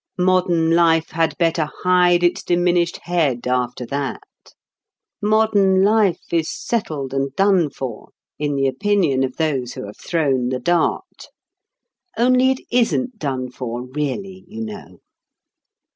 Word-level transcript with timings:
Modern 0.17 0.71
life 0.71 1.11
had 1.11 1.37
better 1.37 1.69
hide 1.83 2.23
its 2.23 2.41
diminished 2.41 3.01
head, 3.03 3.45
after 3.45 3.85
that. 3.85 4.23
Modern 5.21 5.83
life 5.83 6.33
is 6.33 6.49
settled 6.49 7.13
and 7.13 7.35
done 7.35 7.69
for 7.69 8.09
in 8.39 8.55
the 8.55 8.65
opinion 8.67 9.23
of 9.23 9.35
those 9.37 9.73
who 9.73 9.85
have 9.85 9.97
thrown 9.97 10.49
the 10.49 10.57
dart. 10.57 11.27
Only 12.17 12.49
it 12.49 12.61
isn't 12.71 13.19
done 13.19 13.51
for, 13.51 13.83
really, 13.91 14.43
you 14.47 14.61
know. 14.61 15.01